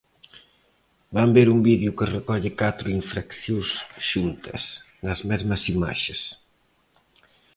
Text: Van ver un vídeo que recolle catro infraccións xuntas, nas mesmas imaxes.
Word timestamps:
Van 1.15 1.29
ver 1.37 1.47
un 1.55 1.59
vídeo 1.69 1.95
que 1.97 2.11
recolle 2.17 2.57
catro 2.61 2.87
infraccións 3.01 3.69
xuntas, 4.09 4.61
nas 5.05 5.19
mesmas 5.29 5.61
imaxes. 5.75 6.21